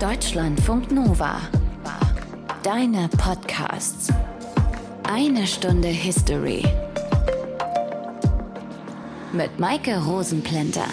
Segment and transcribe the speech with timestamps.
[0.00, 1.40] Deutschlandfunk Nova.
[2.62, 4.12] Deine Podcasts.
[5.02, 6.62] Eine Stunde History.
[9.32, 10.84] Mit Maike Rosenplanter.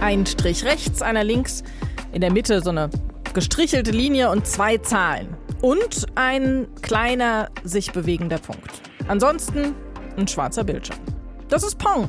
[0.00, 1.64] Ein Strich rechts, einer links,
[2.12, 2.88] in der Mitte so eine
[3.34, 5.26] gestrichelte Linie und zwei Zahlen.
[5.60, 8.80] Und ein kleiner, sich bewegender Punkt.
[9.08, 9.74] Ansonsten
[10.16, 11.00] ein schwarzer Bildschirm.
[11.48, 12.08] Das ist Pong.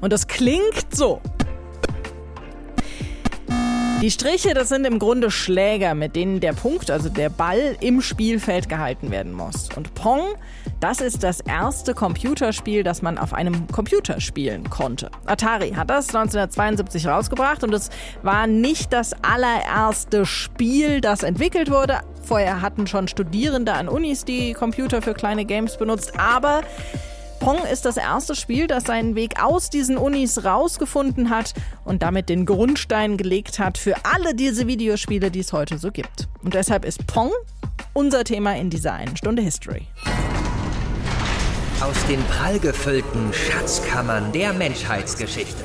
[0.00, 1.20] Und das klingt so.
[4.02, 8.02] Die Striche, das sind im Grunde Schläger, mit denen der Punkt, also der Ball, im
[8.02, 9.68] Spielfeld gehalten werden muss.
[9.76, 10.34] Und Pong,
[10.80, 15.08] das ist das erste Computerspiel, das man auf einem Computer spielen konnte.
[15.26, 17.90] Atari hat das 1972 rausgebracht und es
[18.24, 22.00] war nicht das allererste Spiel, das entwickelt wurde.
[22.24, 26.62] Vorher hatten schon Studierende an Unis die Computer für kleine Games benutzt, aber
[27.42, 32.28] Pong ist das erste Spiel, das seinen Weg aus diesen Unis rausgefunden hat und damit
[32.28, 36.28] den Grundstein gelegt hat für alle diese Videospiele, die es heute so gibt.
[36.44, 37.32] Und deshalb ist Pong
[37.94, 39.88] unser Thema in dieser einen Stunde History.
[41.80, 45.64] Aus den prallgefüllten Schatzkammern der Menschheitsgeschichte.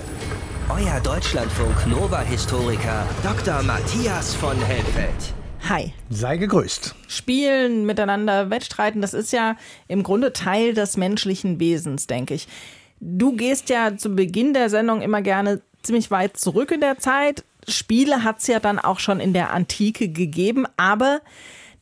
[0.69, 3.61] Euer Deutschlandfunk Nova-Historiker Dr.
[3.61, 5.36] Matthias von Helfeld.
[5.69, 5.91] Hi.
[6.09, 6.95] Sei gegrüßt.
[7.09, 9.57] Spielen, miteinander wettstreiten, das ist ja
[9.89, 12.47] im Grunde Teil des menschlichen Wesens, denke ich.
[13.01, 17.43] Du gehst ja zu Beginn der Sendung immer gerne ziemlich weit zurück in der Zeit.
[17.67, 21.19] Spiele hat es ja dann auch schon in der Antike gegeben, aber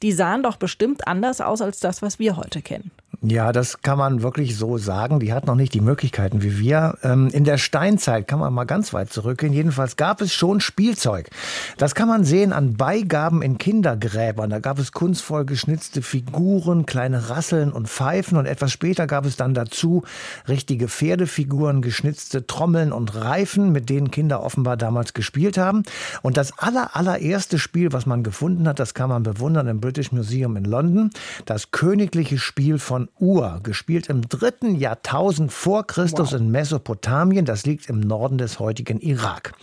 [0.01, 2.89] die sahen doch bestimmt anders aus als das, was wir heute kennen.
[3.27, 5.19] Ja, das kann man wirklich so sagen.
[5.19, 6.99] Die hat noch nicht die Möglichkeiten wie wir.
[7.01, 9.51] Ähm, in der Steinzeit kann man mal ganz weit zurückgehen.
[9.51, 11.31] Jedenfalls gab es schon Spielzeug.
[11.77, 14.51] Das kann man sehen an Beigaben in Kindergräbern.
[14.51, 18.37] Da gab es kunstvoll geschnitzte Figuren, kleine Rasseln und Pfeifen.
[18.37, 20.03] Und etwas später gab es dann dazu
[20.47, 25.81] richtige Pferdefiguren, geschnitzte Trommeln und Reifen, mit denen Kinder offenbar damals gespielt haben.
[26.21, 30.11] Und das aller, allererste Spiel, was man gefunden hat, das kann man bewundern im British
[30.11, 31.09] Museum in London.
[31.45, 36.39] Das königliche Spiel von Ur, gespielt im dritten Jahrtausend vor Christus wow.
[36.41, 37.45] in Mesopotamien.
[37.45, 39.53] Das liegt im Norden des heutigen Irak.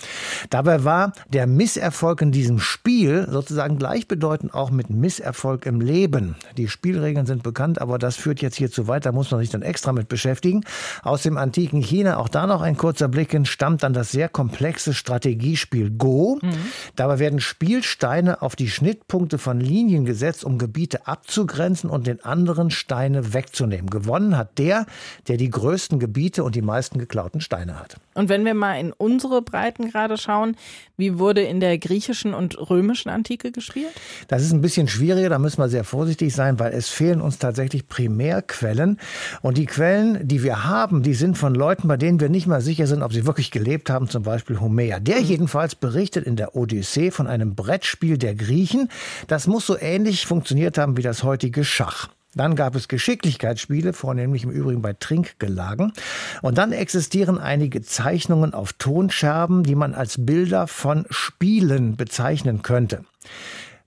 [0.49, 6.37] Dabei war der Misserfolg in diesem Spiel sozusagen gleichbedeutend auch mit Misserfolg im Leben.
[6.57, 9.05] Die Spielregeln sind bekannt, aber das führt jetzt hier zu weit.
[9.05, 10.65] Da muss man sich dann extra mit beschäftigen.
[11.03, 14.31] Aus dem antiken China, auch da noch ein kurzer Blick hin, stammt dann das sehr
[14.31, 16.39] komplexe Strategiespiel Go.
[16.41, 16.53] Mhm.
[16.97, 22.71] Dabei werden Spielsteine auf die Schnittpunkte von Linien gesetzt, um Gebiete abzugrenzen und den anderen
[22.71, 23.91] Steine wegzunehmen.
[23.91, 24.87] Gewonnen hat der,
[25.29, 27.97] der die größten Gebiete und die meisten geklauten Steine hat.
[28.15, 30.57] Und wenn wir mal in unsere Breiten gerade schauen,
[30.97, 33.93] wie wurde in der griechischen und römischen Antike gespielt?
[34.29, 37.39] Das ist ein bisschen schwieriger, da müssen wir sehr vorsichtig sein, weil es fehlen uns
[37.39, 38.99] tatsächlich Primärquellen.
[39.41, 42.61] Und die Quellen, die wir haben, die sind von Leuten, bei denen wir nicht mal
[42.61, 45.01] sicher sind, ob sie wirklich gelebt haben, zum Beispiel Homer.
[45.01, 45.25] Der mhm.
[45.25, 48.89] jedenfalls berichtet in der Odyssee von einem Brettspiel der Griechen.
[49.27, 52.09] Das muss so ähnlich funktioniert haben wie das heutige Schach.
[52.35, 55.93] Dann gab es Geschicklichkeitsspiele, vornehmlich im Übrigen bei Trinkgelagen.
[56.41, 63.05] Und dann existieren einige Zeichnungen auf Tonscherben, die man als Bilder von Spielen bezeichnen könnte.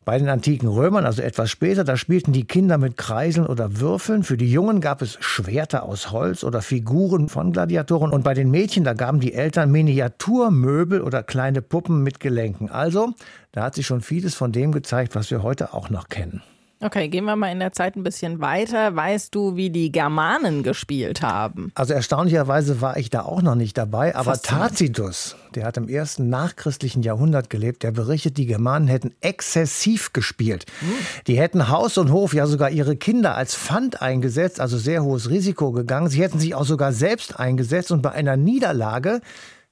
[0.05, 4.21] Bei den antiken Römern, also etwas später, da spielten die Kinder mit Kreiseln oder Würfeln.
[4.21, 8.11] Für die Jungen gab es Schwerter aus Holz oder Figuren von Gladiatoren.
[8.11, 12.69] Und bei den Mädchen, da gaben die Eltern Miniaturmöbel oder kleine Puppen mit Gelenken.
[12.69, 13.13] Also,
[13.51, 16.43] da hat sich schon vieles von dem gezeigt, was wir heute auch noch kennen.
[16.81, 18.95] Okay, gehen wir mal in der Zeit ein bisschen weiter.
[18.95, 21.71] Weißt du, wie die Germanen gespielt haben?
[21.73, 26.29] Also erstaunlicherweise war ich da auch noch nicht dabei, aber Tacitus, der hat im ersten
[26.29, 30.65] nachchristlichen Jahrhundert gelebt, der berichtet, die Germanen hätten exzessiv gespielt.
[30.79, 30.87] Hm.
[31.27, 35.29] Die hätten Haus und Hof, ja sogar ihre Kinder als Pfand eingesetzt, also sehr hohes
[35.29, 36.09] Risiko gegangen.
[36.09, 39.21] Sie hätten sich auch sogar selbst eingesetzt und bei einer Niederlage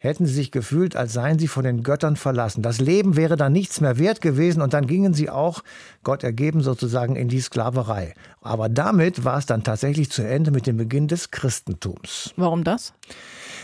[0.04, 2.62] hätten sie sich gefühlt, als seien sie von den Göttern verlassen.
[2.62, 5.64] Das Leben wäre dann nichts mehr wert gewesen und dann gingen sie auch,
[6.04, 8.14] Gott ergeben sozusagen, in die Sklaverei.
[8.42, 12.34] Aber damit war es dann tatsächlich zu Ende mit dem Beginn des Christentums.
[12.36, 12.94] Warum das?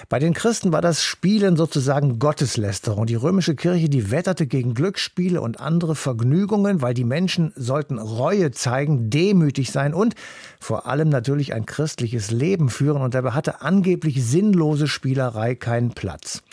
[0.07, 3.05] Bei den Christen war das Spielen sozusagen Gotteslästerung.
[3.05, 8.51] Die römische Kirche, die wetterte gegen Glücksspiele und andere Vergnügungen, weil die Menschen sollten Reue
[8.51, 10.15] zeigen, demütig sein und
[10.59, 13.01] vor allem natürlich ein christliches Leben führen.
[13.01, 16.43] Und dabei hatte angeblich sinnlose Spielerei keinen Platz.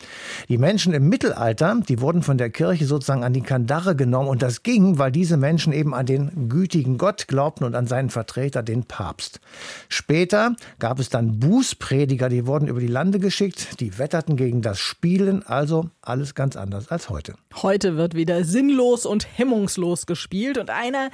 [0.49, 4.29] Die Menschen im Mittelalter, die wurden von der Kirche sozusagen an die Kandare genommen.
[4.29, 8.11] Und das ging, weil diese Menschen eben an den gütigen Gott glaubten und an seinen
[8.11, 9.41] Vertreter, den Papst.
[9.89, 14.63] Später gab es dann Bußprediger, die wurden über die Lande geschickt geschickt, die wetterten gegen
[14.63, 17.35] das Spielen, also alles ganz anders als heute.
[17.61, 21.11] Heute wird wieder sinnlos und hemmungslos gespielt und einer,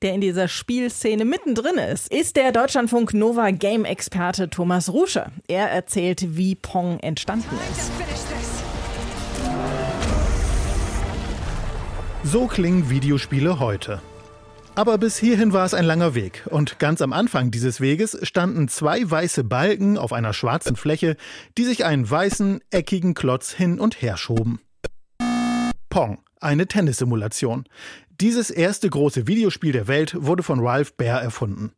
[0.00, 5.26] der in dieser Spielszene mittendrin ist, ist der Deutschlandfunk Nova Game Experte Thomas Rusche.
[5.48, 7.90] Er erzählt, wie Pong entstanden ist.
[12.24, 14.00] So klingen Videospiele heute.
[14.76, 18.68] Aber bis hierhin war es ein langer Weg und ganz am Anfang dieses Weges standen
[18.68, 21.16] zwei weiße Balken auf einer schwarzen Fläche,
[21.56, 24.60] die sich einen weißen, eckigen Klotz hin und her schoben.
[25.88, 27.64] Pong, eine Tennissimulation.
[28.20, 31.72] Dieses erste große Videospiel der Welt wurde von Ralph Baer erfunden.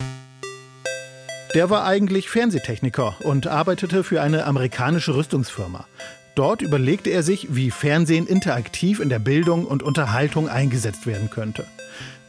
[1.55, 5.87] Der war eigentlich Fernsehtechniker und arbeitete für eine amerikanische Rüstungsfirma.
[6.35, 11.65] Dort überlegte er sich, wie Fernsehen interaktiv in der Bildung und Unterhaltung eingesetzt werden könnte.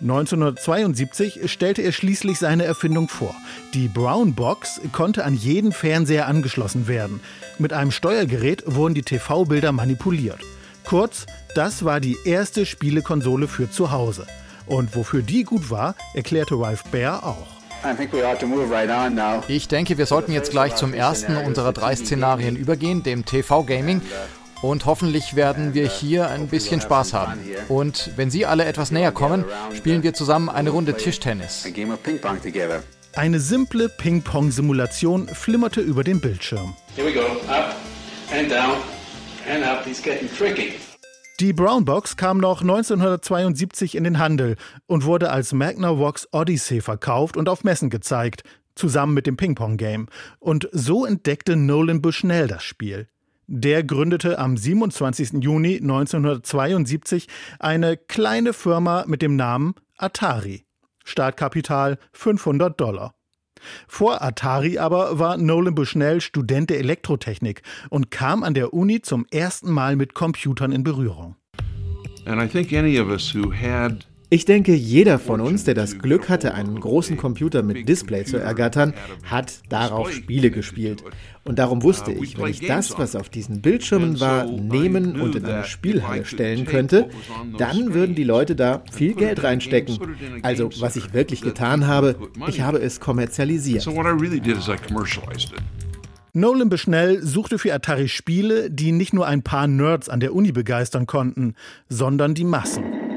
[0.01, 3.35] 1972 stellte er schließlich seine Erfindung vor.
[3.73, 7.19] Die Brown Box konnte an jeden Fernseher angeschlossen werden.
[7.57, 10.39] Mit einem Steuergerät wurden die TV-Bilder manipuliert.
[10.85, 14.25] Kurz, das war die erste Spielekonsole für zu Hause.
[14.65, 17.59] Und wofür die gut war, erklärte Ralph Baer auch.
[19.47, 24.01] Ich denke, wir sollten jetzt gleich zum ersten unserer drei Szenarien übergehen, dem TV-Gaming.
[24.61, 27.39] Und hoffentlich werden wir hier ein bisschen Spaß haben.
[27.69, 31.65] Und wenn Sie alle etwas näher kommen, spielen wir zusammen eine Runde Tischtennis.
[33.15, 36.75] Eine simple Ping-Pong-Simulation flimmerte über den Bildschirm.
[36.95, 37.21] Here we go.
[37.51, 37.75] Up
[38.31, 38.75] and down
[39.49, 39.85] and up.
[39.85, 40.73] He's getting tricky.
[41.39, 44.57] Die Brownbox kam noch 1972 in den Handel
[44.87, 48.43] und wurde als Magnavox Odyssey verkauft und auf Messen gezeigt,
[48.75, 50.07] zusammen mit dem Ping-Pong-Game.
[50.39, 53.07] Und so entdeckte Nolan Bushnell das Spiel.
[53.51, 55.41] Der gründete am 27.
[55.43, 60.65] Juni 1972 eine kleine Firma mit dem Namen Atari.
[61.03, 63.15] Startkapital 500 Dollar.
[63.87, 69.25] Vor Atari aber war Nolan Bushnell Student der Elektrotechnik und kam an der Uni zum
[69.31, 71.35] ersten Mal mit Computern in Berührung.
[72.27, 75.97] And I think any of us who had ich denke, jeder von uns, der das
[75.97, 78.93] Glück hatte, einen großen Computer mit Display zu ergattern,
[79.23, 81.03] hat darauf Spiele gespielt.
[81.43, 85.45] Und darum wusste ich, wenn ich das, was auf diesen Bildschirmen war, nehmen und in
[85.45, 87.09] eine Spielhalle stellen könnte,
[87.57, 89.97] dann würden die Leute da viel Geld reinstecken.
[90.43, 92.15] Also, was ich wirklich getan habe,
[92.47, 93.87] ich habe es kommerzialisiert.
[96.33, 100.51] Nolan Bushnell suchte für Atari Spiele, die nicht nur ein paar Nerds an der Uni
[100.51, 101.55] begeistern konnten,
[101.89, 103.08] sondern die Massen.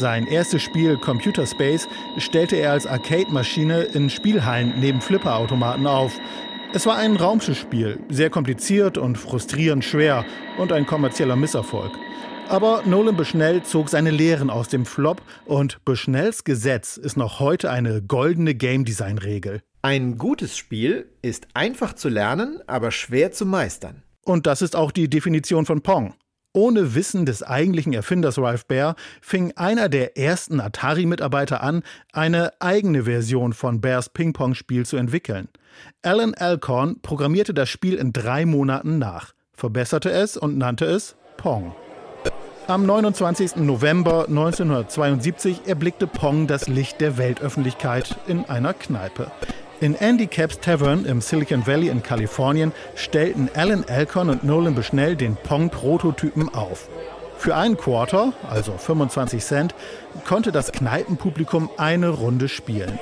[0.00, 1.86] Sein erstes Spiel Computer Space
[2.16, 6.18] stellte er als Arcade-Maschine in Spielhallen neben Flipperautomaten auf.
[6.72, 10.24] Es war ein Raumschiffspiel, sehr kompliziert und frustrierend schwer
[10.56, 11.92] und ein kommerzieller Misserfolg.
[12.48, 17.70] Aber Nolan Bushnell zog seine Lehren aus dem Flop und Bushnells Gesetz ist noch heute
[17.70, 19.60] eine goldene Game Design Regel.
[19.82, 24.02] Ein gutes Spiel ist einfach zu lernen, aber schwer zu meistern.
[24.24, 26.14] Und das ist auch die Definition von Pong.
[26.52, 33.04] Ohne Wissen des eigentlichen Erfinders Ralph Baer fing einer der ersten Atari-Mitarbeiter an, eine eigene
[33.04, 35.48] Version von Bears Ping-Pong-Spiel zu entwickeln.
[36.02, 41.72] Alan Alcorn programmierte das Spiel in drei Monaten nach, verbesserte es und nannte es Pong.
[42.66, 43.56] Am 29.
[43.56, 49.30] November 1972 erblickte Pong das Licht der Weltöffentlichkeit in einer Kneipe.
[49.82, 55.16] In Andy Caps Tavern im Silicon Valley in Kalifornien stellten Alan Alcon und Nolan Bushnell
[55.16, 56.90] den Pong-Prototypen auf.
[57.38, 59.74] Für einen Quarter, also 25 Cent,
[60.26, 62.98] konnte das Kneipenpublikum eine Runde spielen.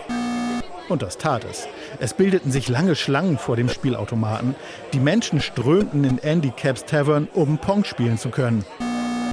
[0.88, 1.66] Und das tat es.
[1.98, 4.54] Es bildeten sich lange Schlangen vor dem Spielautomaten.
[4.92, 8.64] Die Menschen strömten in Andy Caps Tavern, um Pong spielen zu können.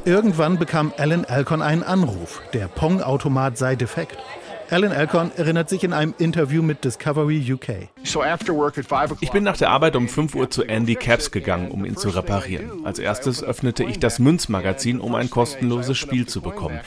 [0.03, 2.41] Irgendwann bekam Alan Alcon einen Anruf.
[2.53, 4.17] Der Pong-Automat sei defekt.
[4.71, 7.89] Alan Alcorn erinnert sich in einem Interview mit Discovery UK.
[9.21, 12.09] Ich bin nach der Arbeit um 5 Uhr zu Andy Caps gegangen, um ihn zu
[12.09, 12.85] reparieren.
[12.85, 16.79] Als erstes öffnete ich das Münzmagazin, um ein kostenloses Spiel zu bekommen.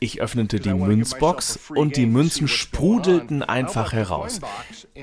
[0.00, 4.40] Ich öffnete die Münzbox und die Münzen sprudelten einfach heraus.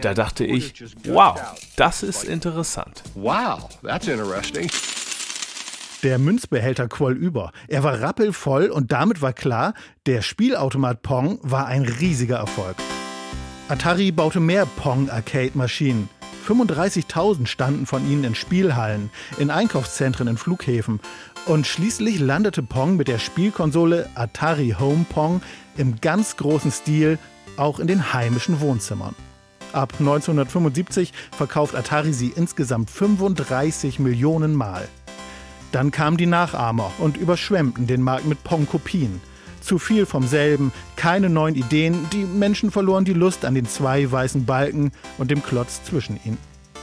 [0.02, 0.74] Da dachte ich,
[1.06, 1.40] wow,
[1.76, 3.04] das ist interessant.
[3.14, 4.70] Wow, that's interesting.
[6.04, 7.54] Der Münzbehälter quoll über.
[7.70, 9.74] Er war rappelvoll und damit war klar,
[10.06, 12.76] der Spielautomat Pong war ein riesiger Erfolg.
[13.70, 16.10] Atari baute mehr Pong-Arcade-Maschinen.
[16.46, 21.00] 35.000 standen von ihnen in Spielhallen, in Einkaufszentren, in Flughäfen.
[21.46, 25.42] Und schließlich landete Pong mit der Spielkonsole Atari Home Pong
[25.78, 27.18] im ganz großen Stil
[27.56, 29.16] auch in den heimischen Wohnzimmern.
[29.72, 34.90] Ab 1975 verkauft Atari sie insgesamt 35 Millionen Mal.
[35.74, 39.20] Dann kamen die Nachahmer und überschwemmten den Markt mit Pong-Kopien.
[39.60, 44.10] Zu viel vom selben, keine neuen Ideen, die Menschen verloren die Lust an den zwei
[44.10, 46.38] weißen Balken und dem Klotz zwischen ihnen.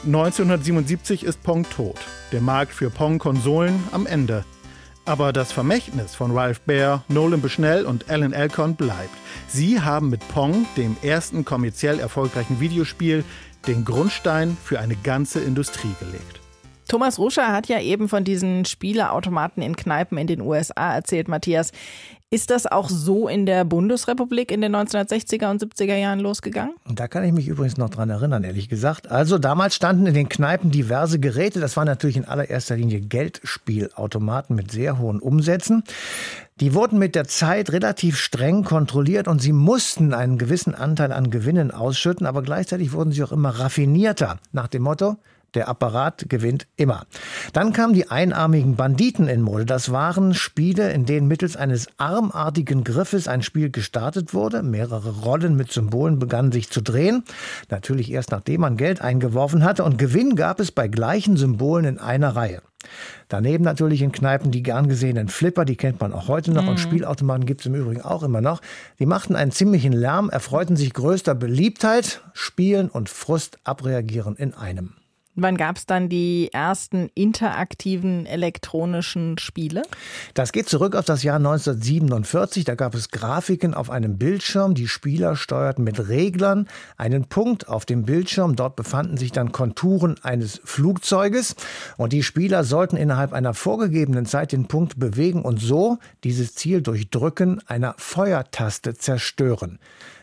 [0.07, 1.99] 1977 ist Pong tot,
[2.33, 4.45] der Markt für Pong-Konsolen am Ende.
[5.05, 9.17] Aber das Vermächtnis von Ralph Baer, Nolan Bushnell und Alan Alcorn bleibt.
[9.47, 13.25] Sie haben mit Pong, dem ersten kommerziell erfolgreichen Videospiel,
[13.69, 16.40] den Grundstein für eine ganze Industrie gelegt.
[16.91, 21.71] Thomas Ruscher hat ja eben von diesen Spieleautomaten in Kneipen in den USA erzählt, Matthias.
[22.31, 26.75] Ist das auch so in der Bundesrepublik in den 1960er und 70er Jahren losgegangen?
[26.93, 29.09] Da kann ich mich übrigens noch dran erinnern, ehrlich gesagt.
[29.09, 31.61] Also damals standen in den Kneipen diverse Geräte.
[31.61, 35.85] Das waren natürlich in allererster Linie Geldspielautomaten mit sehr hohen Umsätzen.
[36.59, 41.31] Die wurden mit der Zeit relativ streng kontrolliert und sie mussten einen gewissen Anteil an
[41.31, 44.41] Gewinnen ausschütten, aber gleichzeitig wurden sie auch immer raffinierter.
[44.51, 45.19] Nach dem Motto,
[45.55, 47.07] der Apparat gewinnt immer.
[47.53, 49.67] Dann kamen die einarmigen Banditen in Mode.
[49.67, 54.63] Das waren Spiele, in denen mittels eines armartigen Griffes ein Spiel gestartet wurde.
[54.63, 57.25] Mehrere Rollen mit Symbolen begannen sich zu drehen.
[57.69, 59.85] Natürlich erst nachdem man Geld eingeworfen hatte.
[59.85, 62.63] Und Gewinn gab es bei gleichen Symbolen in einer Reihe.
[63.29, 66.63] Daneben natürlich in Kneipen die gern gesehenen Flipper, die kennt man auch heute noch.
[66.63, 66.71] Mhm.
[66.71, 68.61] Und Spielautomaten gibt es im Übrigen auch immer noch.
[68.99, 74.95] Die machten einen ziemlichen Lärm, erfreuten sich größter Beliebtheit, Spielen und Frust abreagieren in einem.
[75.43, 79.83] Wann gab es dann die ersten interaktiven elektronischen Spiele?
[80.35, 82.65] Das geht zurück auf das Jahr 1947.
[82.65, 84.75] Da gab es Grafiken auf einem Bildschirm.
[84.75, 86.69] Die Spieler steuerten mit Reglern
[86.99, 88.55] einen Punkt auf dem Bildschirm.
[88.55, 91.57] Dort befanden sich dann Konturen eines Flugzeuges.
[91.97, 96.83] Und die Spieler sollten innerhalb einer vorgegebenen Zeit den Punkt bewegen und so dieses Ziel
[96.83, 99.79] durch Drücken einer Feuertaste zerstören.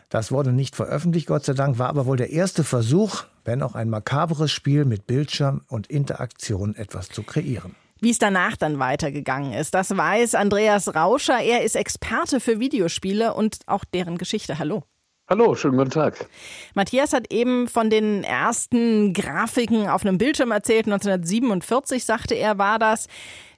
[0.09, 3.75] Das wurde nicht veröffentlicht, Gott sei Dank, war aber wohl der erste Versuch, wenn auch
[3.75, 7.75] ein makabres Spiel mit Bildschirm und Interaktion etwas zu kreieren.
[7.99, 11.39] Wie es danach dann weitergegangen ist, das weiß Andreas Rauscher.
[11.39, 14.59] Er ist Experte für Videospiele und auch deren Geschichte.
[14.59, 14.83] Hallo.
[15.29, 16.27] Hallo, schönen guten Tag.
[16.75, 20.85] Matthias hat eben von den ersten Grafiken auf einem Bildschirm erzählt.
[20.85, 23.07] 1947 sagte er, war das.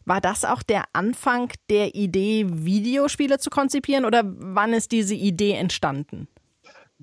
[0.05, 5.53] War das auch der Anfang der Idee, Videospiele zu konzipieren oder wann ist diese Idee
[5.53, 6.27] entstanden?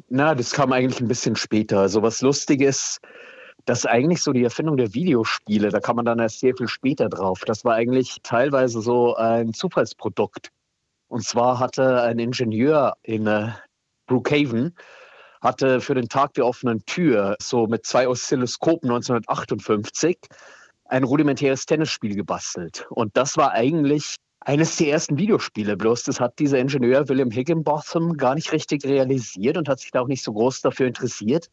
[0.08, 1.80] Na, das kam eigentlich ein bisschen später.
[1.80, 3.00] Also was lustig ist,
[3.64, 7.08] dass eigentlich so die Erfindung der Videospiele, da kam man dann erst sehr viel später
[7.08, 7.42] drauf.
[7.46, 10.50] Das war eigentlich teilweise so ein Zufallsprodukt.
[11.08, 13.52] Und zwar hatte ein Ingenieur in äh,
[14.06, 14.74] Brookhaven
[15.40, 20.18] hatte für den Tag der offenen Tür so mit zwei Oszilloskopen 1958
[20.86, 22.86] ein rudimentäres Tennisspiel gebastelt.
[22.90, 25.76] Und das war eigentlich eines der ersten Videospiele.
[25.76, 30.00] Bloß das hat dieser Ingenieur William Higginbotham gar nicht richtig realisiert und hat sich da
[30.00, 31.50] auch nicht so groß dafür interessiert.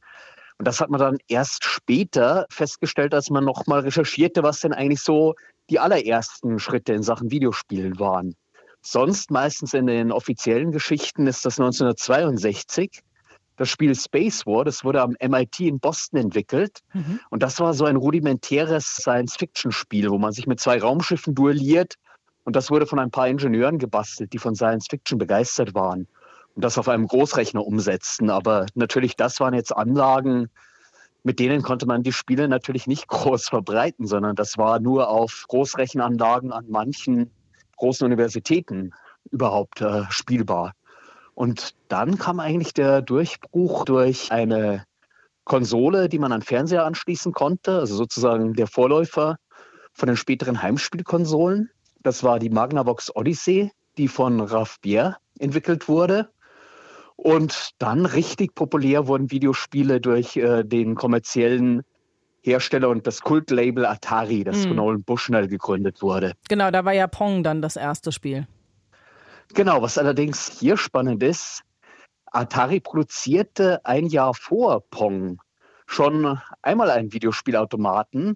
[0.60, 5.02] Und das hat man dann erst später festgestellt, als man nochmal recherchierte, was denn eigentlich
[5.02, 5.34] so
[5.72, 8.36] die allerersten Schritte in Sachen Videospielen waren.
[8.82, 13.02] Sonst meistens in den offiziellen Geschichten ist das 1962
[13.56, 16.80] das Spiel Space War, das wurde am MIT in Boston entwickelt.
[16.94, 17.20] Mhm.
[17.30, 21.96] Und das war so ein rudimentäres Science-Fiction-Spiel, wo man sich mit zwei Raumschiffen duelliert
[22.44, 26.08] und das wurde von ein paar Ingenieuren gebastelt, die von Science Fiction begeistert waren
[26.56, 28.30] und das auf einem Großrechner umsetzten.
[28.30, 30.50] Aber natürlich, das waren jetzt Anlagen,
[31.24, 35.46] mit denen konnte man die Spiele natürlich nicht groß verbreiten, sondern das war nur auf
[35.48, 37.32] Großrechenanlagen an manchen
[37.78, 38.92] großen Universitäten
[39.32, 40.74] überhaupt äh, spielbar.
[41.34, 44.86] Und dann kam eigentlich der Durchbruch durch eine
[45.46, 49.38] Konsole, die man an Fernseher anschließen konnte, also sozusagen der Vorläufer
[49.94, 51.72] von den späteren Heimspielkonsolen.
[52.04, 56.30] Das war die Magnavox Odyssey, die von Ralph Bier entwickelt wurde.
[57.16, 61.84] Und dann richtig populär wurden Videospiele durch äh, den kommerziellen
[62.42, 64.68] Hersteller und das Kultlabel Atari, das mhm.
[64.68, 66.34] von Nolan Bushnell gegründet wurde.
[66.50, 68.48] Genau, da war ja Pong dann das erste Spiel.
[69.54, 71.64] Genau, was allerdings hier spannend ist,
[72.26, 75.40] Atari produzierte ein Jahr vor Pong
[75.86, 78.36] schon einmal einen Videospielautomaten,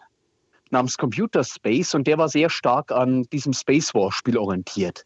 [0.72, 5.06] namens Computer Space und der war sehr stark an diesem Space War Spiel orientiert.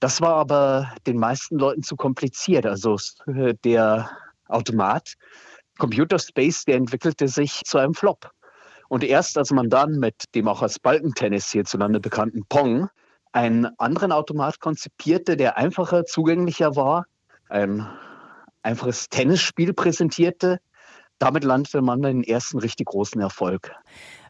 [0.00, 2.66] Das war aber den meisten Leuten zu kompliziert.
[2.66, 4.10] Also äh, der
[4.48, 5.14] Automat
[5.78, 8.30] Computer Space, der entwickelte sich zu einem Flop.
[8.88, 12.88] Und erst als man dann mit dem auch als Balkentennis hierzulande bekannten Pong
[13.32, 17.06] einen anderen Automat konzipierte, der einfacher, zugänglicher war,
[17.48, 17.86] ein
[18.62, 20.58] einfaches Tennisspiel präsentierte,
[21.18, 23.74] damit landete man den ersten richtig großen Erfolg.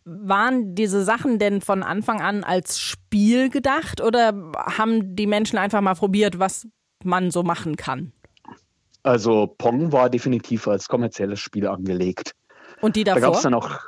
[0.08, 5.80] Waren diese Sachen denn von Anfang an als Spiel gedacht oder haben die Menschen einfach
[5.80, 6.68] mal probiert, was
[7.02, 8.12] man so machen kann?
[9.02, 12.32] Also Pong war definitiv als kommerzielles Spiel angelegt.
[12.80, 13.20] Und die davor?
[13.20, 13.80] Da gab es dann auch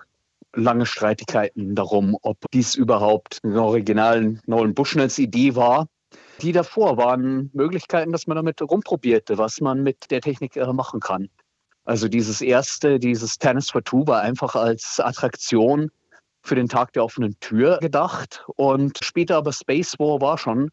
[0.54, 5.86] lange Streitigkeiten darum, ob dies überhaupt eine originalen Nolan Bushnells Idee war.
[6.42, 11.00] Die davor waren Möglichkeiten, dass man damit rumprobierte, was man mit der Technik äh, machen
[11.00, 11.28] kann.
[11.84, 15.90] Also dieses erste, dieses Tennis for Two war einfach als Attraktion
[16.42, 18.44] für den Tag der offenen Tür gedacht.
[18.56, 20.70] Und später aber Space War war schon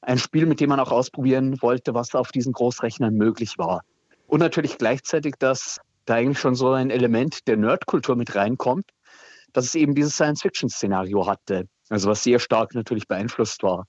[0.00, 3.82] ein Spiel, mit dem man auch ausprobieren wollte, was auf diesen Großrechnern möglich war.
[4.26, 8.86] Und natürlich gleichzeitig, dass da eigentlich schon so ein Element der Nerdkultur mit reinkommt.
[9.52, 11.66] dass es eben dieses Science-Fiction-Szenario hatte.
[11.88, 13.86] Also was sehr stark natürlich beeinflusst war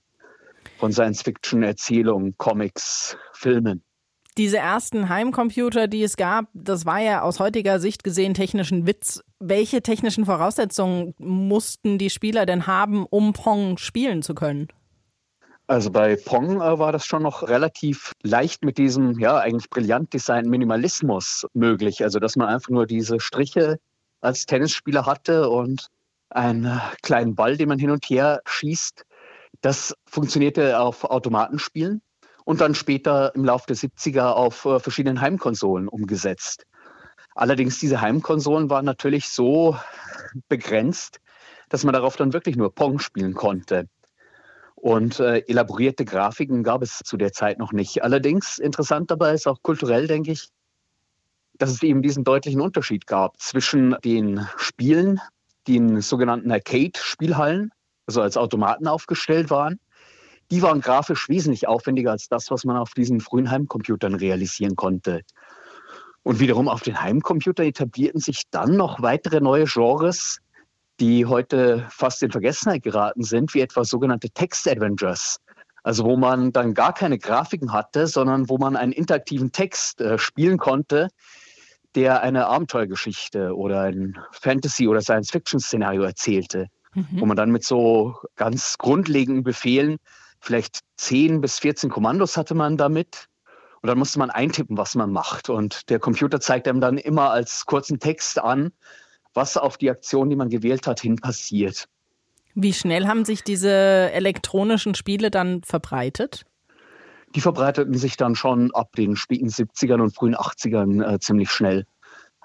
[0.77, 3.83] von Science-Fiction-Erzählungen, Comics, Filmen.
[4.37, 9.21] Diese ersten Heimcomputer, die es gab, das war ja aus heutiger Sicht gesehen technischen Witz.
[9.39, 14.69] Welche technischen Voraussetzungen mussten die Spieler denn haben, um Pong spielen zu können?
[15.67, 20.13] Also bei Pong äh, war das schon noch relativ leicht mit diesem, ja, eigentlich brillant
[20.13, 22.03] designten Minimalismus möglich.
[22.03, 23.79] Also, dass man einfach nur diese Striche
[24.19, 25.89] als Tennisspieler hatte und
[26.29, 29.05] einen äh, kleinen Ball, den man hin und her schießt.
[29.61, 32.01] Das funktionierte auf Automatenspielen
[32.45, 36.65] und dann später im Laufe der 70er auf äh, verschiedenen Heimkonsolen umgesetzt.
[37.35, 39.77] Allerdings diese Heimkonsolen waren natürlich so
[40.49, 41.19] begrenzt,
[41.69, 43.87] dass man darauf dann wirklich nur Pong spielen konnte.
[44.75, 48.03] Und äh, elaborierte Grafiken gab es zu der Zeit noch nicht.
[48.03, 50.49] Allerdings interessant dabei ist auch kulturell, denke ich,
[51.57, 55.21] dass es eben diesen deutlichen Unterschied gab zwischen den Spielen,
[55.67, 57.71] die in sogenannten Arcade-Spielhallen,
[58.05, 59.79] also als Automaten aufgestellt waren.
[60.51, 65.21] Die waren grafisch wesentlich aufwendiger als das, was man auf diesen frühen Heimcomputern realisieren konnte.
[66.23, 70.39] Und wiederum auf den Heimcomputern etablierten sich dann noch weitere neue Genres,
[70.99, 75.37] die heute fast in Vergessenheit geraten sind, wie etwa sogenannte Text-Adventures.
[75.83, 80.17] Also wo man dann gar keine Grafiken hatte, sondern wo man einen interaktiven Text äh,
[80.17, 81.09] spielen konnte,
[81.95, 86.67] der eine Abenteuergeschichte oder ein Fantasy- oder Science-Fiction-Szenario erzählte.
[86.93, 87.07] Mhm.
[87.11, 89.97] Wo man dann mit so ganz grundlegenden Befehlen,
[90.43, 93.29] vielleicht 10 bis 14 Kommandos hatte man damit.
[93.81, 95.49] Und dann musste man eintippen, was man macht.
[95.49, 98.71] Und der Computer zeigt einem dann immer als kurzen Text an,
[99.33, 101.87] was auf die Aktion, die man gewählt hat, hin passiert.
[102.55, 106.45] Wie schnell haben sich diese elektronischen Spiele dann verbreitet?
[107.35, 111.85] Die verbreiteten sich dann schon ab den späten 70ern und frühen 80ern äh, ziemlich schnell.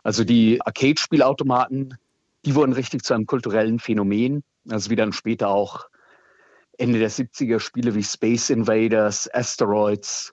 [0.02, 1.99] Also die Arcade-Spielautomaten,
[2.45, 4.43] die wurden richtig zu einem kulturellen Phänomen.
[4.71, 5.88] Also wie dann später auch
[6.78, 10.32] Ende der 70er Spiele wie Space Invaders, Asteroids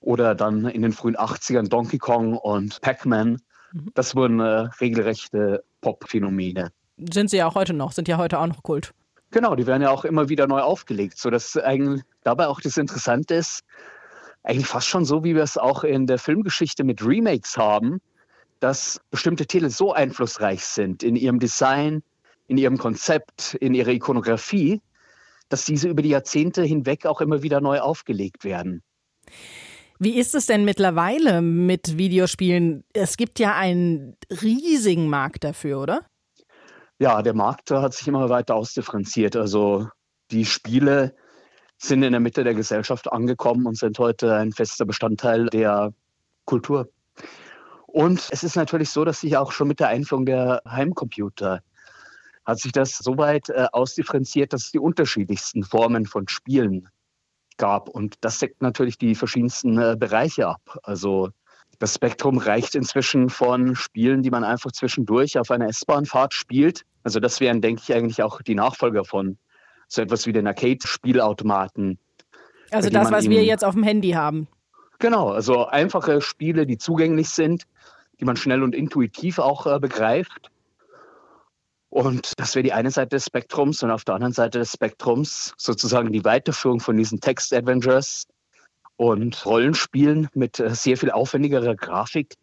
[0.00, 3.40] oder dann in den frühen 80ern Donkey Kong und Pac-Man.
[3.72, 3.90] Mhm.
[3.94, 6.70] Das wurden äh, regelrechte Pop-Phänomene.
[7.12, 8.92] Sind sie ja auch heute noch, sind ja heute auch noch Kult.
[9.30, 13.34] Genau, die werden ja auch immer wieder neu aufgelegt, sodass eigentlich dabei auch das Interessante
[13.34, 13.64] ist,
[14.44, 18.00] eigentlich fast schon so, wie wir es auch in der Filmgeschichte mit Remakes haben,
[18.60, 22.02] dass bestimmte Titel so einflussreich sind in ihrem Design,
[22.46, 24.80] in ihrem Konzept, in ihrer Ikonografie,
[25.48, 28.82] dass diese über die Jahrzehnte hinweg auch immer wieder neu aufgelegt werden.
[29.98, 32.84] Wie ist es denn mittlerweile mit Videospielen?
[32.92, 36.06] Es gibt ja einen riesigen Markt dafür, oder?
[36.98, 39.36] Ja, der Markt hat sich immer weiter ausdifferenziert.
[39.36, 39.88] Also
[40.30, 41.14] die Spiele
[41.78, 45.92] sind in der Mitte der Gesellschaft angekommen und sind heute ein fester Bestandteil der
[46.44, 46.88] Kultur.
[47.86, 51.60] Und es ist natürlich so, dass sich auch schon mit der Einführung der Heimcomputer
[52.46, 56.88] hat sich das so weit äh, ausdifferenziert, dass es die unterschiedlichsten Formen von Spielen
[57.58, 57.88] gab.
[57.88, 60.78] Und das deckt natürlich die verschiedensten äh, Bereiche ab.
[60.82, 61.30] Also
[61.78, 66.84] das Spektrum reicht inzwischen von Spielen, die man einfach zwischendurch auf einer S-Bahn-Fahrt spielt.
[67.02, 69.36] Also das wären, denke ich, eigentlich auch die Nachfolger von
[69.88, 71.98] so etwas wie den Arcade-Spielautomaten.
[72.70, 74.48] Also das, was wir jetzt auf dem Handy haben.
[74.98, 77.64] Genau, also einfache Spiele, die zugänglich sind,
[78.18, 80.50] die man schnell und intuitiv auch äh, begreift.
[81.88, 85.54] Und das wäre die eine Seite des Spektrums und auf der anderen Seite des Spektrums
[85.56, 88.26] sozusagen die Weiterführung von diesen Text-Adventures
[88.96, 92.34] und Rollenspielen mit äh, sehr viel aufwendigerer Grafik.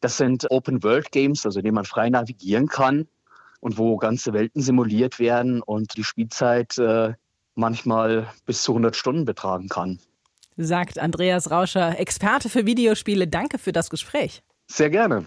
[0.00, 3.08] Das sind Open-World-Games, also in denen man frei navigieren kann
[3.60, 7.14] und wo ganze Welten simuliert werden und die Spielzeit äh,
[7.54, 9.98] manchmal bis zu 100 Stunden betragen kann.
[10.56, 13.28] Sagt Andreas Rauscher, Experte für Videospiele.
[13.28, 14.42] Danke für das Gespräch.
[14.66, 15.24] Sehr gerne.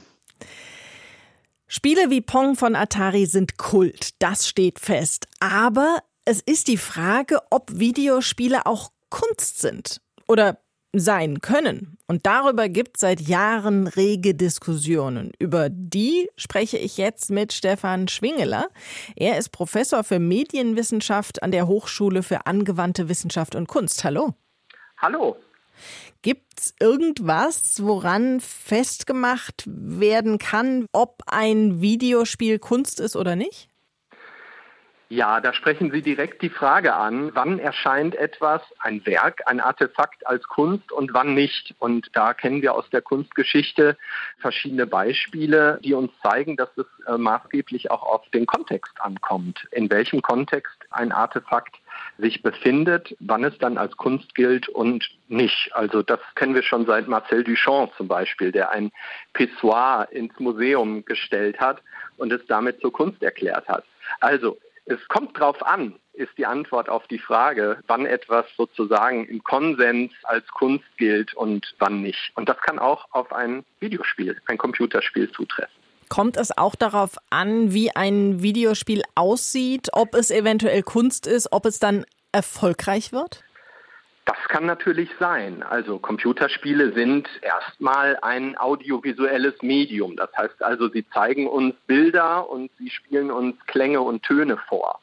[1.74, 5.28] Spiele wie Pong von Atari sind Kult, das steht fest.
[5.40, 10.58] Aber es ist die Frage, ob Videospiele auch Kunst sind oder
[10.92, 11.98] sein können.
[12.08, 15.32] Und darüber gibt es seit Jahren rege Diskussionen.
[15.40, 18.68] Über die spreche ich jetzt mit Stefan Schwingeler.
[19.16, 24.04] Er ist Professor für Medienwissenschaft an der Hochschule für angewandte Wissenschaft und Kunst.
[24.04, 24.34] Hallo.
[24.98, 25.38] Hallo.
[26.24, 33.70] Gibt es irgendwas, woran festgemacht werden kann, ob ein Videospiel Kunst ist oder nicht?
[35.12, 40.26] Ja, da sprechen Sie direkt die Frage an, wann erscheint etwas, ein Werk, ein Artefakt
[40.26, 41.76] als Kunst und wann nicht.
[41.80, 43.98] Und da kennen wir aus der Kunstgeschichte
[44.40, 49.90] verschiedene Beispiele, die uns zeigen, dass es äh, maßgeblich auch auf den Kontext ankommt, in
[49.90, 51.76] welchem Kontext ein Artefakt
[52.22, 55.72] sich befindet, wann es dann als Kunst gilt und nicht.
[55.74, 58.92] Also das kennen wir schon seit Marcel Duchamp zum Beispiel, der ein
[59.34, 61.82] Pissoir ins Museum gestellt hat
[62.18, 63.84] und es damit zur Kunst erklärt hat.
[64.20, 69.44] Also es kommt drauf an, ist die Antwort auf die Frage, wann etwas sozusagen im
[69.44, 72.32] Konsens als Kunst gilt und wann nicht.
[72.36, 75.81] Und das kann auch auf ein Videospiel, ein Computerspiel zutreffen.
[76.12, 81.66] Kommt es auch darauf an, wie ein Videospiel aussieht, ob es eventuell Kunst ist, ob
[81.66, 83.46] es dann erfolgreich wird?
[84.26, 85.64] Das kann natürlich sein.
[85.64, 90.18] Also Computerspiele sind erstmal ein audiovisuelles Medium.
[90.18, 95.00] Das heißt also, sie zeigen uns Bilder und sie spielen uns Klänge und Töne vor.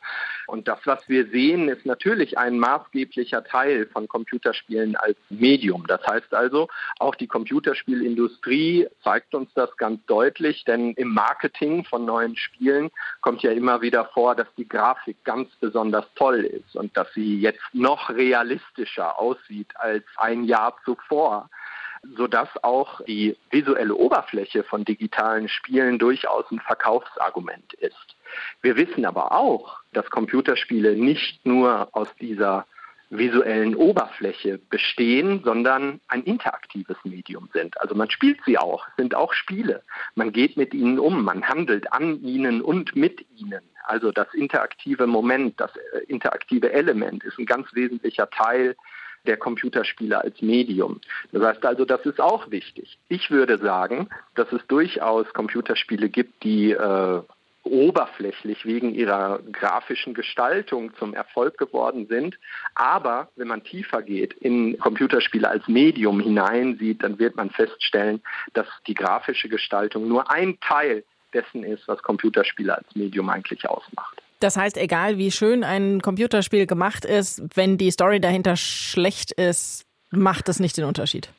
[0.48, 5.86] Und das, was wir sehen, ist natürlich ein maßgeblicher Teil von Computerspielen als Medium.
[5.86, 12.06] Das heißt also, auch die Computerspielindustrie zeigt uns das ganz deutlich, denn im Marketing von
[12.06, 16.96] neuen Spielen kommt ja immer wieder vor, dass die Grafik ganz besonders toll ist und
[16.96, 21.50] dass sie jetzt noch realistischer aussieht als ein Jahr zuvor
[22.16, 28.16] sodass auch die visuelle Oberfläche von digitalen Spielen durchaus ein Verkaufsargument ist.
[28.62, 32.66] Wir wissen aber auch, dass Computerspiele nicht nur aus dieser
[33.10, 37.80] visuellen Oberfläche bestehen, sondern ein interaktives Medium sind.
[37.80, 39.82] Also man spielt sie auch, sind auch Spiele.
[40.14, 43.62] Man geht mit ihnen um, man handelt an ihnen und mit ihnen.
[43.84, 48.76] Also das interaktive Moment, das äh, interaktive Element ist ein ganz wesentlicher Teil
[49.28, 51.00] der Computerspiele als Medium.
[51.30, 52.98] Das heißt also, das ist auch wichtig.
[53.08, 57.20] Ich würde sagen, dass es durchaus Computerspiele gibt, die äh,
[57.64, 62.38] oberflächlich wegen ihrer grafischen Gestaltung zum Erfolg geworden sind.
[62.74, 68.22] Aber wenn man tiefer geht, in Computerspiele als Medium hineinsieht, dann wird man feststellen,
[68.54, 74.22] dass die grafische Gestaltung nur ein Teil dessen ist, was Computerspiele als Medium eigentlich ausmacht.
[74.40, 79.84] Das heißt, egal wie schön ein Computerspiel gemacht ist, wenn die Story dahinter schlecht ist,
[80.10, 81.30] macht es nicht den Unterschied.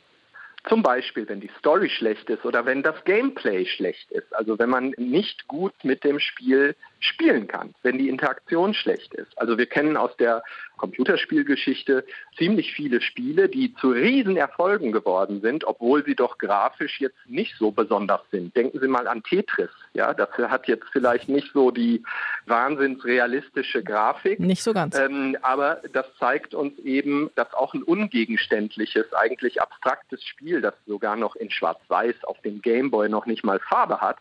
[0.68, 4.36] Zum Beispiel, wenn die Story schlecht ist oder wenn das Gameplay schlecht ist.
[4.36, 9.38] Also wenn man nicht gut mit dem Spiel spielen kann, wenn die Interaktion schlecht ist.
[9.38, 10.44] Also wir kennen aus der
[10.78, 12.06] Computerspielgeschichte
[12.38, 17.72] ziemlich viele Spiele, die zu Riesenerfolgen geworden sind, obwohl sie doch grafisch jetzt nicht so
[17.72, 18.56] besonders sind.
[18.56, 19.70] Denken Sie mal an Tetris.
[19.94, 22.04] Ja, das hat jetzt vielleicht nicht so die
[22.46, 24.40] wahnsinns realistische Grafik.
[24.40, 24.98] Nicht so ganz.
[24.98, 31.16] Ähm, aber das zeigt uns eben, dass auch ein ungegenständliches, eigentlich abstraktes Spiel, das sogar
[31.16, 34.18] noch in Schwarz-Weiß auf dem Gameboy noch nicht mal Farbe hat,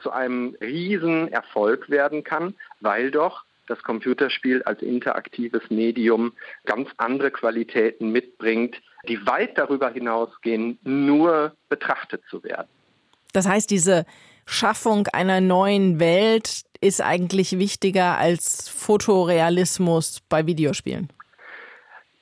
[0.00, 6.32] zu einem Riesenerfolg werden kann, weil doch das Computerspiel als interaktives Medium
[6.66, 8.76] ganz andere Qualitäten mitbringt,
[9.08, 12.68] die weit darüber hinausgehen, nur betrachtet zu werden.
[13.32, 14.06] Das heißt, diese
[14.44, 21.08] Schaffung einer neuen Welt ist eigentlich wichtiger als Fotorealismus bei Videospielen.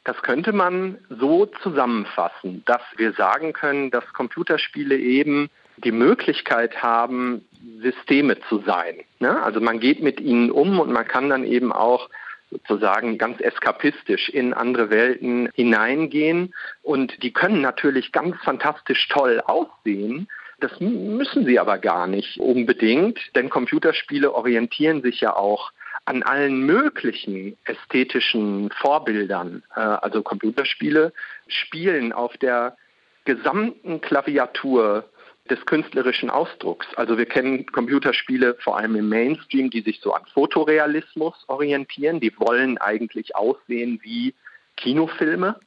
[0.05, 5.51] Das könnte man so zusammenfassen, dass wir sagen können, dass Computerspiele eben
[5.85, 7.47] die Möglichkeit haben,
[7.81, 8.97] Systeme zu sein.
[9.19, 9.43] Ne?
[9.43, 12.09] Also man geht mit ihnen um und man kann dann eben auch
[12.51, 16.55] sozusagen ganz eskapistisch in andere Welten hineingehen.
[16.83, 20.29] Und die können natürlich ganz fantastisch toll aussehen.
[20.61, 25.71] Das müssen sie aber gar nicht unbedingt, denn Computerspiele orientieren sich ja auch
[26.05, 29.63] an allen möglichen ästhetischen Vorbildern.
[29.77, 31.13] Äh, also Computerspiele
[31.47, 32.77] spielen auf der
[33.25, 35.05] gesamten Klaviatur
[35.51, 36.87] des künstlerischen Ausdrucks.
[36.97, 42.21] Also wir kennen Computerspiele vor allem im Mainstream, die sich so an Fotorealismus orientieren.
[42.21, 44.35] Die wollen eigentlich aussehen wie
[44.77, 45.59] Kinofilme,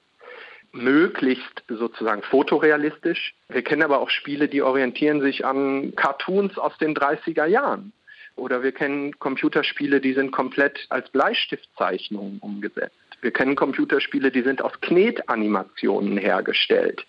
[0.72, 3.34] möglichst sozusagen fotorealistisch.
[3.50, 7.92] Wir kennen aber auch Spiele, die orientieren sich an Cartoons aus den 30er Jahren.
[8.36, 12.96] Oder wir kennen Computerspiele, die sind komplett als Bleistiftzeichnungen umgesetzt.
[13.22, 17.06] Wir kennen Computerspiele, die sind aus Knetanimationen hergestellt.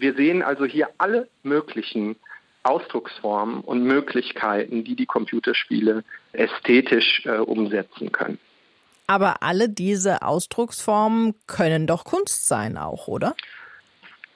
[0.00, 2.16] Wir sehen also hier alle möglichen
[2.62, 8.38] Ausdrucksformen und Möglichkeiten, die die Computerspiele ästhetisch äh, umsetzen können.
[9.06, 13.34] Aber alle diese Ausdrucksformen können doch Kunst sein auch, oder?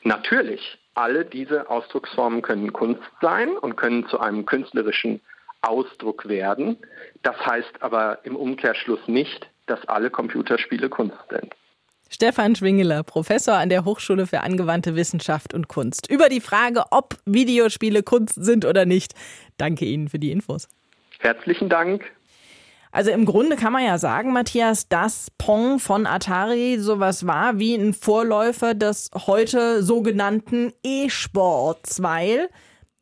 [0.03, 0.79] Natürlich.
[0.95, 5.21] Alle diese Ausdrucksformen können Kunst sein und können zu einem künstlerischen
[5.63, 6.77] Ausdruck werden.
[7.23, 11.55] Das heißt aber im Umkehrschluss nicht, dass alle Computerspiele Kunst sind.
[12.09, 16.11] Stefan Schwingeler, Professor an der Hochschule für angewandte Wissenschaft und Kunst.
[16.11, 19.15] Über die Frage, ob Videospiele Kunst sind oder nicht.
[19.57, 20.69] Danke Ihnen für die Infos.
[21.19, 22.05] Herzlichen Dank.
[22.93, 27.75] Also im Grunde kann man ja sagen, Matthias, dass Pong von Atari sowas war wie
[27.75, 32.49] ein Vorläufer des heute sogenannten E-Sports, weil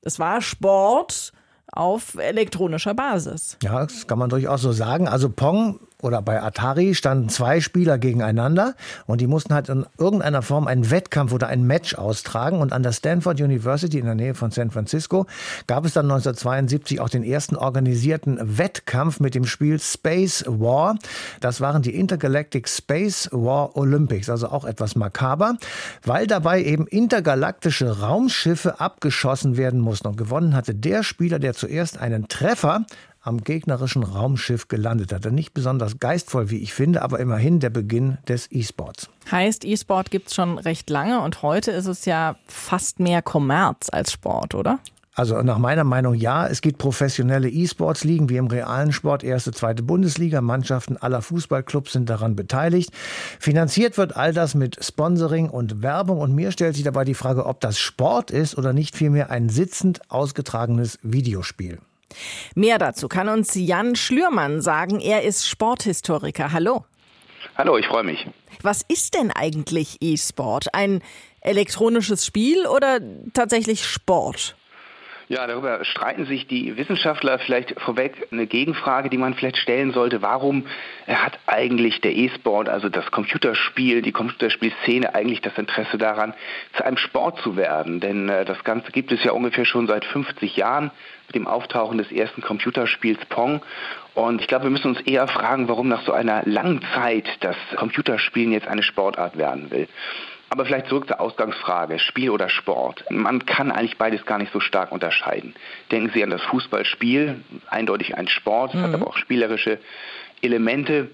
[0.01, 1.33] es war Sport
[1.71, 3.59] auf elektronischer Basis.
[3.63, 5.09] Ja, das kann man durchaus so sagen.
[5.09, 8.75] Also Pong oder bei Atari standen zwei Spieler gegeneinander
[9.07, 12.61] und die mussten halt in irgendeiner Form einen Wettkampf oder ein Match austragen.
[12.61, 15.27] Und an der Stanford University in der Nähe von San Francisco
[15.67, 20.99] gab es dann 1972 auch den ersten organisierten Wettkampf mit dem Spiel Space War.
[21.41, 25.57] Das waren die Intergalactic Space War Olympics, also auch etwas makaber,
[26.05, 30.09] weil dabei eben intergalaktische Raumschiffe abgeschossen werden mussten.
[30.09, 32.85] Und gewonnen hatte der Spieler, der zuerst einen Treffer
[33.23, 35.31] am gegnerischen Raumschiff gelandet hat.
[35.31, 39.09] Nicht besonders geistvoll, wie ich finde, aber immerhin der Beginn des E-Sports.
[39.31, 43.89] Heißt, E-Sport gibt es schon recht lange und heute ist es ja fast mehr Kommerz
[43.91, 44.81] als Sport, oder?
[45.15, 49.83] Also nach meiner Meinung ja, es gibt professionelle E-Sports-Ligen wie im realen Sport, erste, zweite
[49.83, 52.91] Bundesliga, Mannschaften aller Fußballclubs sind daran beteiligt.
[53.39, 57.45] Finanziert wird all das mit Sponsoring und Werbung und mir stellt sich dabei die Frage,
[57.45, 61.79] ob das Sport ist oder nicht vielmehr ein sitzend ausgetragenes Videospiel.
[62.55, 65.01] Mehr dazu kann uns Jan Schlürmann sagen.
[65.01, 66.53] Er ist Sporthistoriker.
[66.53, 66.85] Hallo.
[67.57, 68.27] Hallo, ich freue mich.
[68.63, 70.75] Was ist denn eigentlich E-Sport?
[70.75, 71.03] Ein
[71.41, 73.01] elektronisches Spiel oder
[73.35, 74.57] tatsächlich Sport?
[75.33, 77.39] Ja, darüber streiten sich die Wissenschaftler.
[77.39, 80.21] Vielleicht vorweg eine Gegenfrage, die man vielleicht stellen sollte.
[80.21, 80.67] Warum
[81.07, 86.35] hat eigentlich der E-Sport, also das Computerspiel, die Computerspielszene eigentlich das Interesse daran,
[86.77, 87.99] zu einem Sport zu werden?
[87.99, 90.91] Denn äh, das Ganze gibt es ja ungefähr schon seit 50 Jahren
[91.29, 93.63] mit dem Auftauchen des ersten Computerspiels Pong.
[94.13, 97.57] Und ich glaube, wir müssen uns eher fragen, warum nach so einer langen Zeit das
[97.77, 99.89] Computerspielen jetzt eine Sportart werden will.
[100.53, 103.07] Aber vielleicht zurück zur Ausgangsfrage, Spiel oder Sport.
[103.09, 105.55] Man kann eigentlich beides gar nicht so stark unterscheiden.
[105.91, 108.83] Denken Sie an das Fußballspiel, eindeutig ein Sport, mhm.
[108.83, 109.79] hat aber auch spielerische
[110.43, 111.11] Elemente.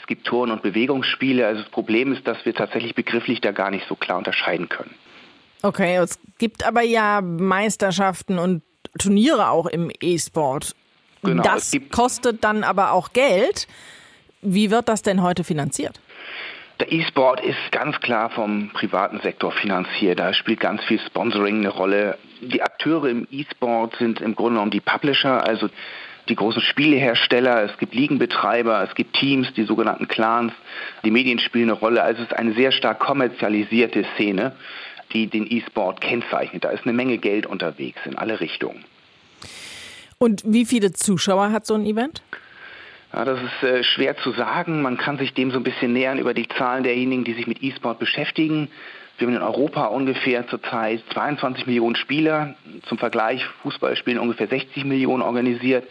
[0.00, 1.46] Es gibt Turn- und Bewegungsspiele.
[1.46, 4.94] Also das Problem ist, dass wir tatsächlich begrifflich da gar nicht so klar unterscheiden können.
[5.60, 8.62] Okay, es gibt aber ja Meisterschaften und
[8.98, 10.74] Turniere auch im E-Sport.
[11.22, 13.68] Genau, das kostet dann aber auch Geld.
[14.40, 16.00] Wie wird das denn heute finanziert?
[16.82, 20.18] Der E-Sport ist ganz klar vom privaten Sektor finanziert.
[20.18, 22.18] Da spielt ganz viel Sponsoring eine Rolle.
[22.40, 25.68] Die Akteure im E-Sport sind im Grunde genommen die Publisher, also
[26.28, 30.52] die großen Spielehersteller, es gibt Ligenbetreiber, es gibt Teams, die sogenannten Clans,
[31.04, 32.02] die Medien spielen eine Rolle.
[32.02, 34.56] Also es ist eine sehr stark kommerzialisierte Szene,
[35.12, 36.64] die den E-Sport kennzeichnet.
[36.64, 38.84] Da ist eine Menge Geld unterwegs in alle Richtungen.
[40.18, 42.22] Und wie viele Zuschauer hat so ein Event?
[43.12, 44.80] Ja, das ist äh, schwer zu sagen.
[44.80, 47.62] Man kann sich dem so ein bisschen nähern über die Zahlen derjenigen, die sich mit
[47.62, 48.68] E-Sport beschäftigen.
[49.18, 52.54] Wir haben in Europa ungefähr zurzeit 22 Millionen Spieler.
[52.88, 55.86] Zum Vergleich, Fußball spielen ungefähr 60 Millionen organisiert.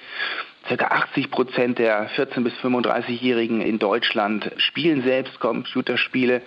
[0.67, 6.41] Circa 80 Prozent der 14- bis 35-Jährigen in Deutschland spielen selbst Computerspiele.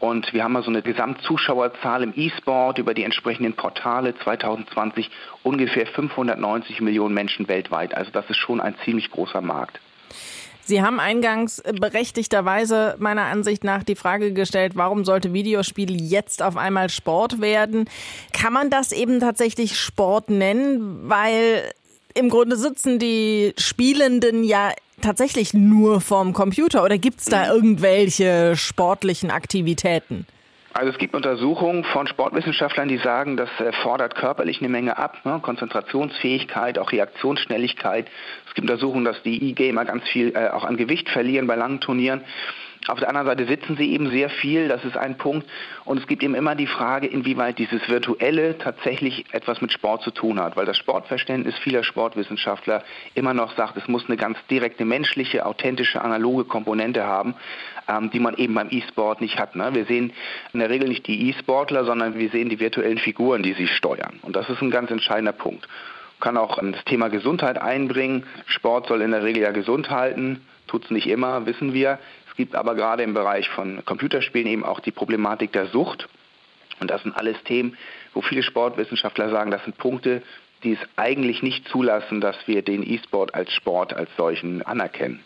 [0.00, 5.10] Und wir haben mal so eine Gesamtzuschauerzahl im E-Sport über die entsprechenden Portale 2020
[5.44, 7.94] ungefähr 590 Millionen Menschen weltweit.
[7.94, 9.80] Also das ist schon ein ziemlich großer Markt.
[10.64, 16.58] Sie haben eingangs berechtigterweise meiner Ansicht nach die Frage gestellt, warum sollte Videospiel jetzt auf
[16.58, 17.88] einmal Sport werden?
[18.34, 21.08] Kann man das eben tatsächlich Sport nennen?
[21.08, 21.62] Weil
[22.12, 28.54] im Grunde sitzen die Spielenden ja tatsächlich nur vorm Computer oder gibt es da irgendwelche
[28.54, 30.26] sportlichen Aktivitäten?
[30.74, 33.48] Also es gibt Untersuchungen von Sportwissenschaftlern, die sagen, das
[33.82, 35.40] fordert körperlich eine Menge ab, ne?
[35.42, 38.06] Konzentrationsfähigkeit, auch Reaktionsschnelligkeit.
[38.46, 41.80] Es gibt Untersuchungen, dass die E-Gamer ganz viel äh, auch an Gewicht verlieren bei langen
[41.80, 42.22] Turnieren.
[42.86, 45.46] Auf der anderen Seite sitzen sie eben sehr viel, das ist ein Punkt.
[45.84, 50.10] Und es gibt eben immer die Frage, inwieweit dieses Virtuelle tatsächlich etwas mit Sport zu
[50.10, 54.84] tun hat, weil das Sportverständnis vieler Sportwissenschaftler immer noch sagt, es muss eine ganz direkte
[54.84, 57.34] menschliche, authentische, analoge Komponente haben,
[57.88, 59.56] ähm, die man eben beim E-Sport nicht hat.
[59.56, 59.74] Ne?
[59.74, 60.12] Wir sehen
[60.52, 64.20] in der Regel nicht die E-Sportler, sondern wir sehen die virtuellen Figuren, die sie steuern.
[64.22, 65.66] Und das ist ein ganz entscheidender Punkt
[66.20, 68.24] kann auch das Thema Gesundheit einbringen.
[68.46, 71.98] Sport soll in der Regel ja gesund halten, tut es nicht immer, wissen wir
[72.38, 76.08] gibt aber gerade im Bereich von Computerspielen eben auch die Problematik der Sucht.
[76.80, 77.76] Und das sind alles Themen,
[78.14, 80.22] wo viele Sportwissenschaftler sagen, das sind Punkte,
[80.62, 85.20] die es eigentlich nicht zulassen, dass wir den E-Sport als Sport als solchen anerkennen.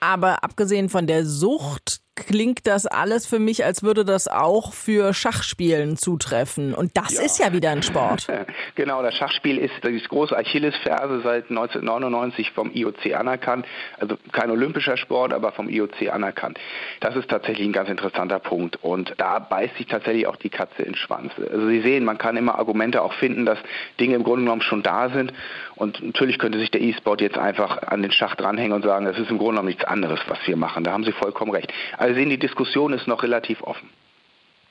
[0.00, 5.14] Aber abgesehen von der Sucht klingt das alles für mich, als würde das auch für
[5.14, 6.74] Schachspielen zutreffen.
[6.74, 7.22] Und das ja.
[7.22, 8.26] ist ja wieder ein Sport.
[8.74, 13.66] genau, das Schachspiel ist die große Achillesferse seit 1999 vom IOC anerkannt.
[13.98, 16.58] Also kein olympischer Sport, aber vom IOC anerkannt.
[17.00, 18.78] Das ist tatsächlich ein ganz interessanter Punkt.
[18.82, 21.32] Und da beißt sich tatsächlich auch die Katze ins Schwanz.
[21.38, 23.58] Also Sie sehen, man kann immer Argumente auch finden, dass
[24.00, 25.32] Dinge im Grunde genommen schon da sind.
[25.74, 29.18] Und natürlich könnte sich der E-Sport jetzt einfach an den Schach dranhängen und sagen, das
[29.18, 30.84] ist im Grunde genommen nichts anderes, was wir machen.
[30.84, 31.72] Da haben Sie vollkommen recht.
[31.96, 33.90] Also wir sehen, die Diskussion ist noch relativ offen.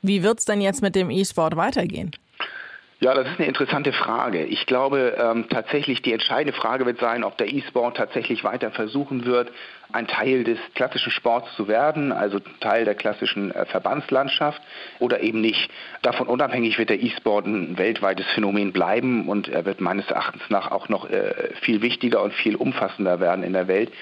[0.02, 2.12] Wie wird es denn jetzt mit dem E-Sport weitergehen?
[3.00, 4.44] Ja, das ist eine interessante Frage.
[4.44, 9.24] Ich glaube ähm, tatsächlich, die entscheidende Frage wird sein, ob der E-Sport tatsächlich weiter versuchen
[9.24, 9.52] wird,
[9.92, 14.60] ein Teil des klassischen Sports zu werden, also Teil der klassischen äh, Verbandslandschaft
[14.98, 15.70] oder eben nicht.
[16.02, 20.72] Davon unabhängig wird der E-Sport ein weltweites Phänomen bleiben und er wird meines Erachtens nach
[20.72, 23.92] auch noch äh, viel wichtiger und viel umfassender werden in der Welt.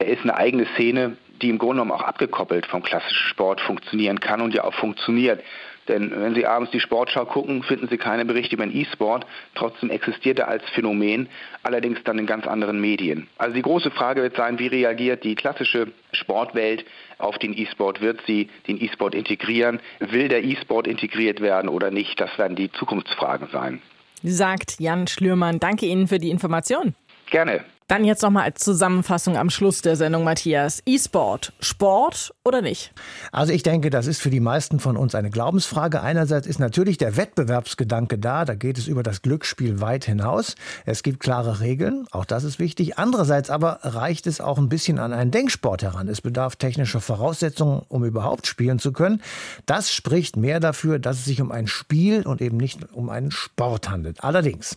[0.00, 4.18] Er ist eine eigene Szene, die im Grunde genommen auch abgekoppelt vom klassischen Sport funktionieren
[4.18, 5.42] kann und ja auch funktioniert.
[5.88, 9.26] Denn wenn Sie abends die Sportschau gucken, finden Sie keine Berichte über den E-Sport.
[9.54, 11.28] Trotzdem existiert er als Phänomen,
[11.62, 13.28] allerdings dann in ganz anderen Medien.
[13.36, 16.86] Also die große Frage wird sein, wie reagiert die klassische Sportwelt
[17.18, 18.00] auf den E-Sport?
[18.00, 19.80] Wird sie den E-Sport integrieren?
[20.00, 22.18] Will der E-Sport integriert werden oder nicht?
[22.18, 23.82] Das werden die Zukunftsfragen sein.
[24.22, 25.60] Sagt Jan Schlürmann.
[25.60, 26.94] Danke Ihnen für die Information.
[27.30, 27.62] Gerne.
[27.94, 30.82] Dann jetzt nochmal als Zusammenfassung am Schluss der Sendung, Matthias.
[30.84, 32.92] E-Sport, Sport oder nicht?
[33.30, 36.00] Also ich denke, das ist für die meisten von uns eine Glaubensfrage.
[36.00, 40.56] Einerseits ist natürlich der Wettbewerbsgedanke da, da geht es über das Glücksspiel weit hinaus.
[40.84, 42.98] Es gibt klare Regeln, auch das ist wichtig.
[42.98, 46.08] Andererseits aber reicht es auch ein bisschen an einen Denksport heran.
[46.08, 49.22] Es bedarf technischer Voraussetzungen, um überhaupt spielen zu können.
[49.66, 53.30] Das spricht mehr dafür, dass es sich um ein Spiel und eben nicht um einen
[53.30, 54.24] Sport handelt.
[54.24, 54.76] Allerdings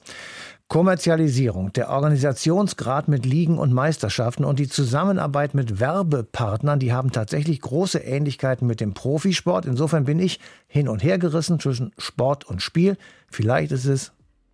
[0.70, 7.62] Kommerzialisierung, der Organisationsgrad mit Ligen und Meisterschaften und die Zusammenarbeit mit Werbepartnern, die haben tatsächlich
[7.62, 9.66] große Ähnlichkeiten mit dem Profisport.
[9.66, 12.98] Insofern bin ich hin und her gerissen zwischen Sport und Spiel.
[13.32, 14.12] Vielleicht ist es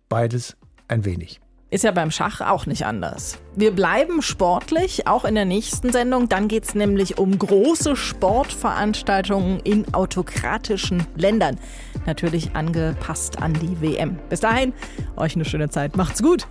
[0.08, 1.40] beides ein wenig.
[1.74, 3.36] Ist ja beim Schach auch nicht anders.
[3.56, 6.28] Wir bleiben sportlich, auch in der nächsten Sendung.
[6.28, 11.58] Dann geht es nämlich um große Sportveranstaltungen in autokratischen Ländern.
[12.06, 14.20] Natürlich angepasst an die WM.
[14.28, 14.72] Bis dahin,
[15.16, 15.96] euch eine schöne Zeit.
[15.96, 16.46] Macht's gut.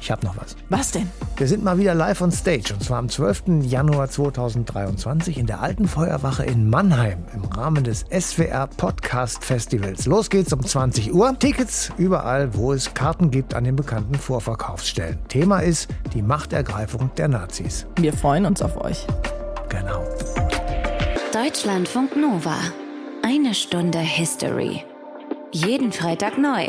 [0.00, 0.56] Ich habe noch was.
[0.68, 1.10] Was denn?
[1.36, 3.62] Wir sind mal wieder live on stage und zwar am 12.
[3.62, 10.06] Januar 2023 in der Alten Feuerwache in Mannheim im Rahmen des SWR Podcast Festivals.
[10.06, 11.38] Los geht's um 20 Uhr.
[11.38, 15.18] Tickets überall, wo es Karten gibt an den bekannten Vorverkaufsstellen.
[15.28, 17.86] Thema ist die Machtergreifung der Nazis.
[17.98, 19.06] Wir freuen uns auf euch.
[19.68, 20.04] Genau.
[21.32, 22.56] Deutschlandfunk Nova.
[23.22, 24.84] Eine Stunde History.
[25.52, 26.68] Jeden Freitag neu